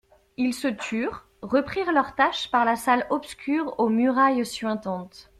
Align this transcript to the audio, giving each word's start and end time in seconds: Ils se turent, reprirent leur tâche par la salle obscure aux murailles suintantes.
Ils 0.35 0.55
se 0.55 0.67
turent, 0.67 1.27
reprirent 1.43 1.91
leur 1.91 2.15
tâche 2.15 2.49
par 2.49 2.65
la 2.65 2.75
salle 2.75 3.05
obscure 3.11 3.79
aux 3.79 3.89
murailles 3.89 4.43
suintantes. 4.47 5.29